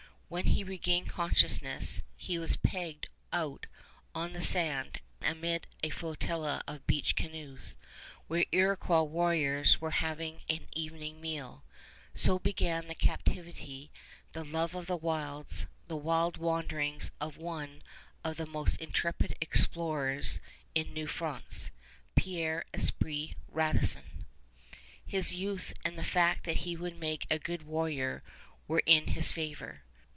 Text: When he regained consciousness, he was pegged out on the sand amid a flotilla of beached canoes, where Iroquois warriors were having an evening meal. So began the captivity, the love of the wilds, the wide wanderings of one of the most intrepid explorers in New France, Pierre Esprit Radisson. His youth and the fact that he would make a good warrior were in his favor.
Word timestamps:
When 0.33 0.45
he 0.47 0.63
regained 0.63 1.09
consciousness, 1.09 2.01
he 2.15 2.39
was 2.39 2.55
pegged 2.55 3.07
out 3.33 3.65
on 4.15 4.31
the 4.31 4.41
sand 4.41 5.01
amid 5.21 5.67
a 5.83 5.89
flotilla 5.89 6.63
of 6.65 6.87
beached 6.87 7.17
canoes, 7.17 7.75
where 8.27 8.45
Iroquois 8.53 9.01
warriors 9.03 9.81
were 9.81 9.91
having 9.91 10.39
an 10.47 10.67
evening 10.71 11.19
meal. 11.19 11.65
So 12.15 12.39
began 12.39 12.87
the 12.87 12.95
captivity, 12.95 13.91
the 14.31 14.45
love 14.45 14.73
of 14.73 14.87
the 14.87 14.95
wilds, 14.95 15.67
the 15.89 15.97
wide 15.97 16.37
wanderings 16.37 17.11
of 17.19 17.35
one 17.35 17.83
of 18.23 18.37
the 18.37 18.47
most 18.47 18.79
intrepid 18.79 19.35
explorers 19.41 20.39
in 20.73 20.93
New 20.93 21.07
France, 21.07 21.71
Pierre 22.15 22.63
Esprit 22.73 23.35
Radisson. 23.49 24.23
His 25.05 25.33
youth 25.33 25.73
and 25.83 25.99
the 25.99 26.05
fact 26.05 26.45
that 26.45 26.55
he 26.63 26.77
would 26.77 26.95
make 26.97 27.27
a 27.29 27.37
good 27.37 27.63
warrior 27.63 28.23
were 28.65 28.81
in 28.85 29.07
his 29.09 29.33
favor. 29.33 29.81